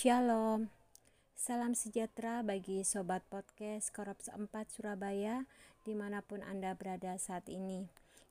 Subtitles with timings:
[0.00, 0.72] Shalom.
[1.36, 5.44] Salam sejahtera bagi Sobat Podcast Korops 4 Surabaya
[5.84, 7.84] di mana pun Anda berada saat ini.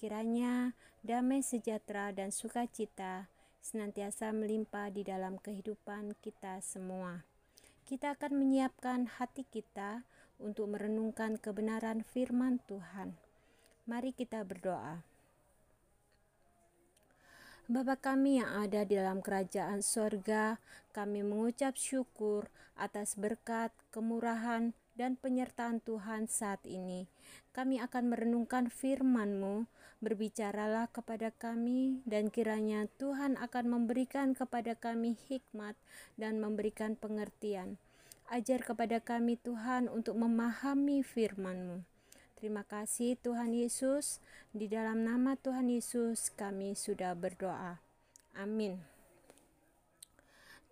[0.00, 0.72] Kiranya
[1.04, 3.28] damai sejahtera dan sukacita
[3.60, 7.28] senantiasa melimpah di dalam kehidupan kita semua.
[7.84, 10.08] Kita akan menyiapkan hati kita
[10.40, 13.20] untuk merenungkan kebenaran firman Tuhan.
[13.84, 15.09] Mari kita berdoa.
[17.70, 20.58] Bapa kami yang ada di dalam kerajaan sorga,
[20.90, 27.06] kami mengucap syukur atas berkat, kemurahan, dan penyertaan Tuhan saat ini.
[27.54, 29.70] Kami akan merenungkan firman-Mu,
[30.02, 35.78] berbicaralah kepada kami, dan kiranya Tuhan akan memberikan kepada kami hikmat
[36.18, 37.78] dan memberikan pengertian.
[38.26, 41.89] Ajar kepada kami Tuhan untuk memahami firman-Mu.
[42.40, 44.16] Terima kasih Tuhan Yesus.
[44.56, 47.84] Di dalam nama Tuhan Yesus kami sudah berdoa.
[48.32, 48.80] Amin.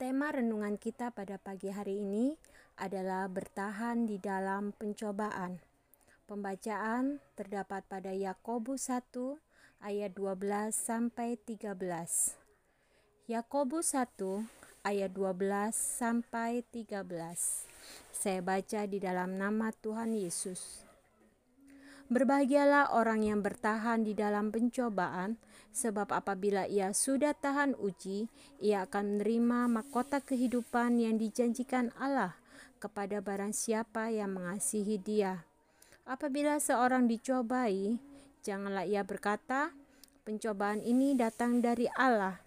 [0.00, 2.32] Tema renungan kita pada pagi hari ini
[2.80, 5.60] adalah bertahan di dalam pencobaan.
[6.24, 9.36] Pembacaan terdapat pada Yakobus 1
[9.84, 11.76] ayat 12 sampai 13.
[13.28, 14.48] Yakobus 1
[14.80, 17.04] ayat 12 sampai 13.
[18.16, 20.89] Saya baca di dalam nama Tuhan Yesus.
[22.10, 25.38] Berbahagialah orang yang bertahan di dalam pencobaan,
[25.70, 28.26] sebab apabila ia sudah tahan uji,
[28.58, 32.34] ia akan menerima mahkota kehidupan yang dijanjikan Allah
[32.82, 35.46] kepada barang siapa yang mengasihi Dia.
[36.02, 38.02] Apabila seorang dicobai,
[38.42, 39.70] janganlah ia berkata,
[40.26, 42.42] "Pencobaan ini datang dari Allah."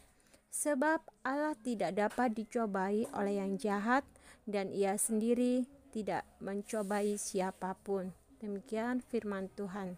[0.51, 4.03] Sebab Allah tidak dapat dicobai oleh yang jahat,
[4.43, 5.63] dan Ia sendiri
[5.95, 8.11] tidak mencobai siapa pun.
[8.43, 9.95] Demikian firman Tuhan.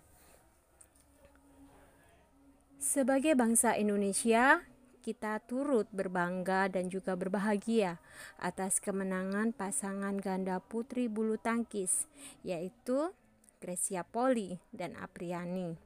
[2.78, 4.62] Sebagai bangsa Indonesia,
[5.02, 7.98] kita turut berbangga dan juga berbahagia
[8.38, 12.06] atas kemenangan pasangan ganda putri bulu tangkis,
[12.46, 13.10] yaitu
[13.58, 15.82] Grecia Poli dan Apriani.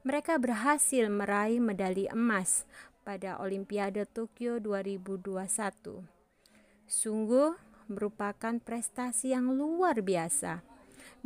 [0.00, 2.64] Mereka berhasil meraih medali emas
[3.04, 6.00] pada Olimpiade Tokyo 2021.
[6.88, 7.52] Sungguh
[7.92, 10.75] merupakan prestasi yang luar biasa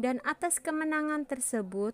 [0.00, 1.92] dan atas kemenangan tersebut,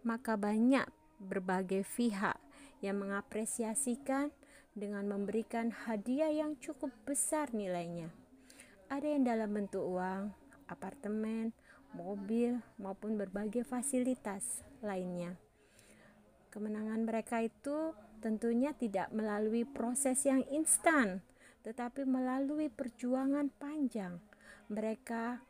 [0.00, 0.88] maka banyak
[1.20, 2.40] berbagai pihak
[2.80, 4.32] yang mengapresiasikan
[4.72, 8.08] dengan memberikan hadiah yang cukup besar nilainya.
[8.88, 10.32] Ada yang dalam bentuk uang,
[10.72, 11.52] apartemen,
[11.92, 15.36] mobil, maupun berbagai fasilitas lainnya.
[16.48, 17.92] Kemenangan mereka itu
[18.24, 21.20] tentunya tidak melalui proses yang instan,
[21.60, 24.20] tetapi melalui perjuangan panjang.
[24.72, 25.44] Mereka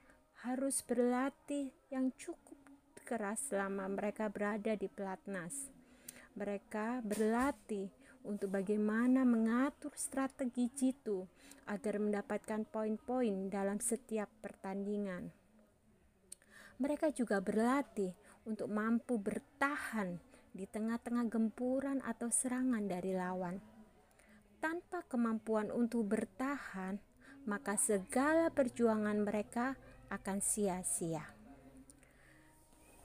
[0.45, 2.59] harus berlatih yang cukup
[3.07, 5.71] keras selama mereka berada di pelatnas.
[6.35, 7.87] Mereka berlatih
[8.27, 11.23] untuk bagaimana mengatur strategi jitu
[11.71, 15.31] agar mendapatkan poin-poin dalam setiap pertandingan.
[16.83, 18.11] Mereka juga berlatih
[18.51, 20.19] untuk mampu bertahan
[20.51, 23.63] di tengah-tengah gempuran atau serangan dari lawan.
[24.59, 26.99] Tanpa kemampuan untuk bertahan,
[27.47, 29.79] maka segala perjuangan mereka
[30.11, 31.44] akan sia-sia.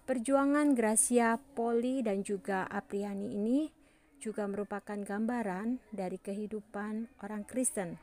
[0.10, 3.70] Perjuangan Gracia Poli dan juga Apriani ini
[4.18, 8.02] juga merupakan gambaran dari kehidupan orang Kristen.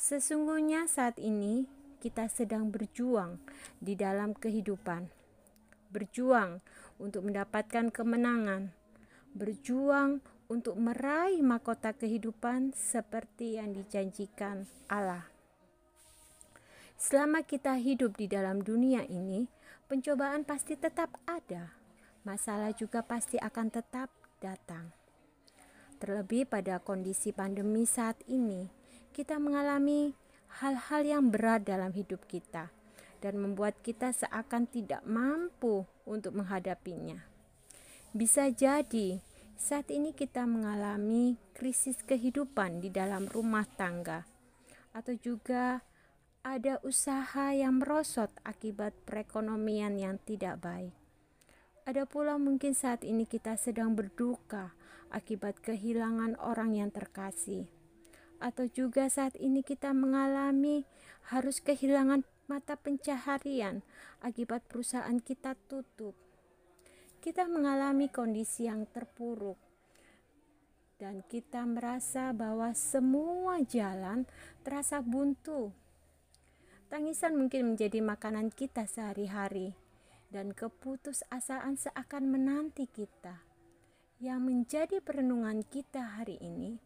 [0.00, 1.68] Sesungguhnya saat ini
[2.00, 3.36] kita sedang berjuang
[3.84, 5.12] di dalam kehidupan.
[5.92, 6.64] Berjuang
[6.96, 8.72] untuk mendapatkan kemenangan.
[9.36, 15.28] Berjuang untuk meraih mahkota kehidupan seperti yang dijanjikan Allah.
[16.96, 19.59] Selama kita hidup di dalam dunia ini,
[19.90, 21.74] pencobaan pasti tetap ada.
[22.22, 24.06] Masalah juga pasti akan tetap
[24.38, 24.94] datang.
[25.98, 28.70] Terlebih pada kondisi pandemi saat ini,
[29.10, 30.14] kita mengalami
[30.62, 32.70] hal-hal yang berat dalam hidup kita
[33.18, 37.26] dan membuat kita seakan tidak mampu untuk menghadapinya.
[38.14, 39.18] Bisa jadi
[39.58, 44.24] saat ini kita mengalami krisis kehidupan di dalam rumah tangga,
[44.94, 45.82] atau juga
[46.40, 50.96] ada usaha yang merosot akibat perekonomian yang tidak baik.
[51.84, 54.72] Ada pula mungkin saat ini kita sedang berduka
[55.12, 57.68] akibat kehilangan orang yang terkasih.
[58.40, 60.88] Atau juga saat ini kita mengalami
[61.28, 63.84] harus kehilangan mata pencaharian
[64.24, 66.16] akibat perusahaan kita tutup.
[67.20, 69.60] Kita mengalami kondisi yang terpuruk
[70.96, 74.24] dan kita merasa bahwa semua jalan
[74.64, 75.72] terasa buntu
[76.90, 79.78] Tangisan mungkin menjadi makanan kita sehari-hari,
[80.34, 83.46] dan keputusasaan seakan menanti kita.
[84.18, 86.82] Yang menjadi perenungan kita hari ini,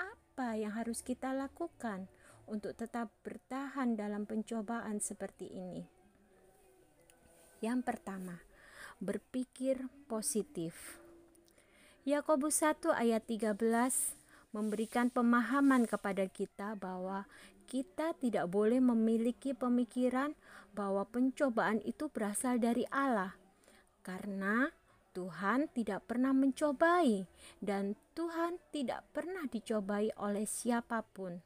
[0.00, 2.08] apa yang harus kita lakukan
[2.48, 5.84] untuk tetap bertahan dalam pencobaan seperti ini.
[7.60, 8.40] Yang pertama,
[9.04, 10.96] berpikir positif.
[12.08, 13.52] Yakobus 1 ayat 13
[14.52, 17.24] memberikan pemahaman kepada kita bahwa
[17.72, 20.36] kita tidak boleh memiliki pemikiran
[20.76, 23.32] bahwa pencobaan itu berasal dari Allah,
[24.04, 24.68] karena
[25.16, 27.24] Tuhan tidak pernah mencobai,
[27.64, 31.40] dan Tuhan tidak pernah dicobai oleh siapa pun.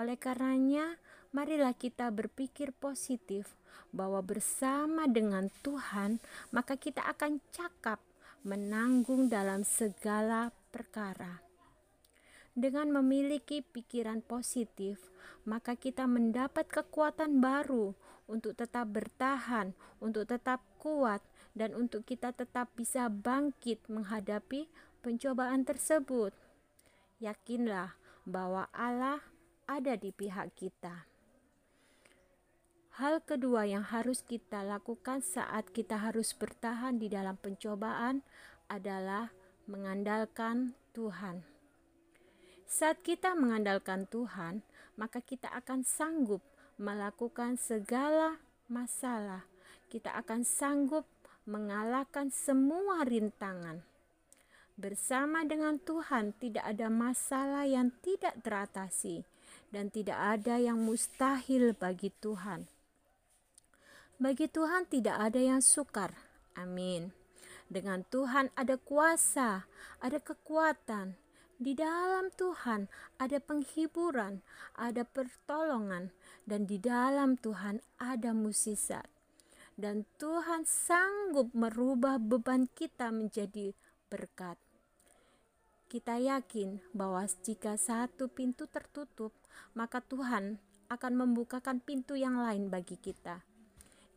[0.00, 0.96] Oleh karenanya,
[1.36, 3.52] marilah kita berpikir positif
[3.92, 6.24] bahwa bersama dengan Tuhan,
[6.56, 8.00] maka kita akan cakap
[8.48, 11.47] menanggung dalam segala perkara.
[12.58, 14.98] Dengan memiliki pikiran positif,
[15.46, 17.94] maka kita mendapat kekuatan baru
[18.26, 21.22] untuk tetap bertahan, untuk tetap kuat,
[21.54, 24.66] dan untuk kita tetap bisa bangkit menghadapi
[25.06, 26.34] pencobaan tersebut.
[27.22, 27.94] Yakinlah
[28.26, 29.22] bahwa Allah
[29.70, 31.06] ada di pihak kita.
[32.98, 38.26] Hal kedua yang harus kita lakukan saat kita harus bertahan di dalam pencobaan
[38.66, 39.30] adalah
[39.70, 41.57] mengandalkan Tuhan.
[42.68, 44.60] Saat kita mengandalkan Tuhan,
[45.00, 46.44] maka kita akan sanggup
[46.76, 48.36] melakukan segala
[48.68, 49.48] masalah.
[49.88, 51.08] Kita akan sanggup
[51.48, 53.80] mengalahkan semua rintangan.
[54.76, 59.24] Bersama dengan Tuhan, tidak ada masalah yang tidak teratasi,
[59.72, 62.68] dan tidak ada yang mustahil bagi Tuhan.
[64.20, 66.12] Bagi Tuhan tidak ada yang sukar.
[66.52, 67.16] Amin.
[67.72, 69.64] Dengan Tuhan ada kuasa,
[70.04, 71.16] ada kekuatan.
[71.58, 72.86] Di dalam Tuhan
[73.18, 74.46] ada penghiburan,
[74.78, 76.14] ada pertolongan,
[76.46, 79.10] dan di dalam Tuhan ada musisat.
[79.74, 83.74] Dan Tuhan sanggup merubah beban kita menjadi
[84.06, 84.54] berkat.
[85.90, 89.34] Kita yakin bahwa jika satu pintu tertutup,
[89.74, 93.47] maka Tuhan akan membukakan pintu yang lain bagi kita.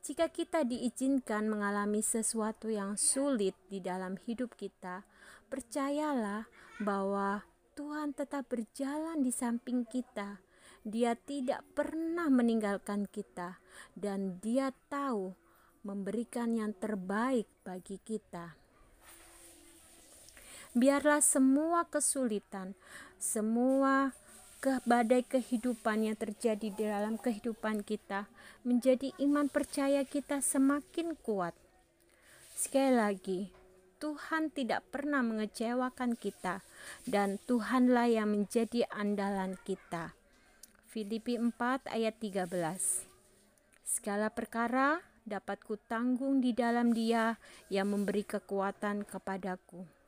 [0.01, 5.05] Jika kita diizinkan mengalami sesuatu yang sulit di dalam hidup kita,
[5.45, 6.49] percayalah
[6.81, 7.45] bahwa
[7.77, 10.41] Tuhan tetap berjalan di samping kita.
[10.81, 13.61] Dia tidak pernah meninggalkan kita,
[13.93, 15.37] dan Dia tahu
[15.85, 18.57] memberikan yang terbaik bagi kita.
[20.73, 22.73] Biarlah semua kesulitan,
[23.21, 24.17] semua
[24.61, 28.29] ke badai kehidupan yang terjadi di dalam kehidupan kita
[28.61, 31.57] menjadi iman percaya kita semakin kuat.
[32.53, 33.41] Sekali lagi,
[33.97, 36.61] Tuhan tidak pernah mengecewakan kita
[37.09, 40.13] dan Tuhanlah yang menjadi andalan kita.
[40.93, 42.45] Filipi 4 ayat 13
[43.81, 47.41] Segala perkara dapat kutanggung di dalam dia
[47.73, 50.00] yang memberi kekuatan kepadaku.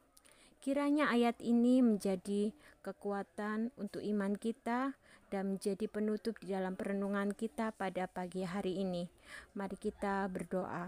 [0.63, 2.55] Kiranya ayat ini menjadi
[2.87, 4.95] kekuatan untuk iman kita
[5.27, 9.03] dan menjadi penutup di dalam perenungan kita pada pagi hari ini.
[9.59, 10.87] Mari kita berdoa.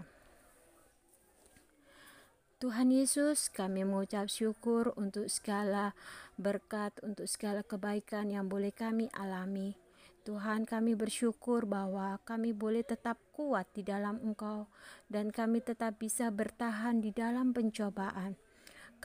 [2.56, 5.92] Tuhan Yesus, kami mengucap syukur untuk segala
[6.40, 9.76] berkat, untuk segala kebaikan yang boleh kami alami.
[10.24, 14.72] Tuhan, kami bersyukur bahwa kami boleh tetap kuat di dalam Engkau,
[15.12, 18.40] dan kami tetap bisa bertahan di dalam pencobaan.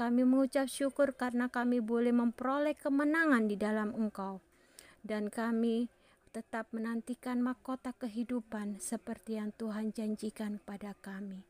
[0.01, 4.41] Kami mengucap syukur karena kami boleh memperoleh kemenangan di dalam Engkau,
[5.05, 5.93] dan kami
[6.34, 11.46] tetap menantikan mahkota kehidupan seperti yang Tuhan janjikan pada kami.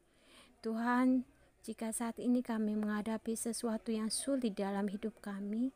[0.60, 1.24] Tuhan,
[1.64, 5.72] jika saat ini kami menghadapi sesuatu yang sulit dalam hidup kami,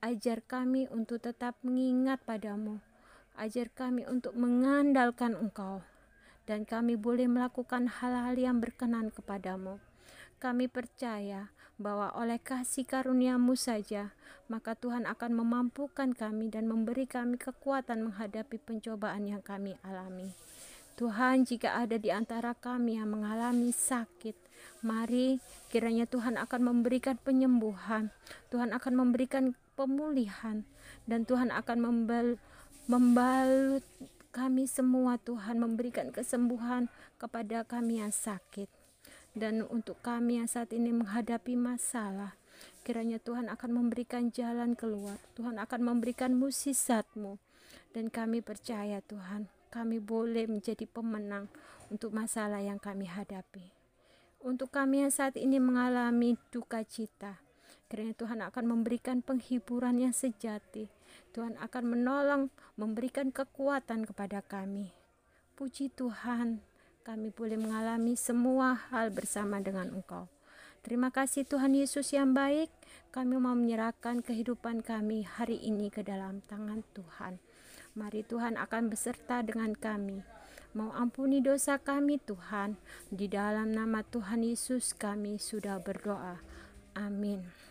[0.00, 2.80] ajar kami untuk tetap mengingat padamu.
[3.36, 5.84] Ajar kami untuk mengandalkan Engkau,
[6.48, 9.76] dan kami boleh melakukan hal-hal yang berkenan kepadamu.
[10.40, 14.14] Kami percaya bahwa oleh kasih karuniamu saja,
[14.46, 20.30] maka Tuhan akan memampukan kami dan memberi kami kekuatan menghadapi pencobaan yang kami alami.
[20.94, 24.38] Tuhan, jika ada di antara kami yang mengalami sakit,
[24.86, 28.14] mari kiranya Tuhan akan memberikan penyembuhan,
[28.54, 30.62] Tuhan akan memberikan pemulihan,
[31.10, 32.26] dan Tuhan akan membal
[32.86, 33.82] membalut
[34.30, 36.86] kami semua, Tuhan memberikan kesembuhan
[37.18, 38.83] kepada kami yang sakit
[39.34, 42.38] dan untuk kami yang saat ini menghadapi masalah.
[42.86, 45.18] Kiranya Tuhan akan memberikan jalan keluar.
[45.34, 47.36] Tuhan akan memberikan musisatmu.
[47.90, 51.50] Dan kami percaya Tuhan, kami boleh menjadi pemenang
[51.90, 53.74] untuk masalah yang kami hadapi.
[54.44, 57.40] Untuk kami yang saat ini mengalami duka cita,
[57.90, 60.86] kiranya Tuhan akan memberikan penghiburan yang sejati.
[61.34, 62.42] Tuhan akan menolong,
[62.78, 64.94] memberikan kekuatan kepada kami.
[65.58, 66.62] Puji Tuhan,
[67.04, 70.24] kami boleh mengalami semua hal bersama dengan Engkau.
[70.80, 72.72] Terima kasih Tuhan Yesus yang baik.
[73.12, 77.36] Kami mau menyerahkan kehidupan kami hari ini ke dalam tangan Tuhan.
[77.92, 80.24] Mari Tuhan akan beserta dengan kami.
[80.72, 82.80] Mau ampuni dosa kami Tuhan.
[83.12, 86.40] Di dalam nama Tuhan Yesus kami sudah berdoa.
[86.96, 87.63] Amin.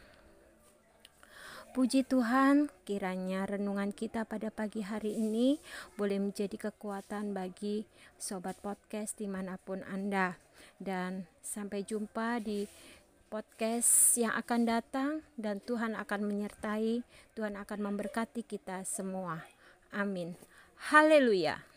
[1.74, 5.58] Puji Tuhan, kiranya renungan kita pada pagi hari ini
[5.98, 10.38] boleh menjadi kekuatan bagi sobat podcast di mana pun Anda.
[10.77, 12.70] Dan sampai jumpa di
[13.25, 17.01] podcast yang akan datang dan Tuhan akan menyertai,
[17.34, 19.42] Tuhan akan memberkati kita semua.
[19.89, 20.38] Amin.
[20.94, 21.73] Haleluya.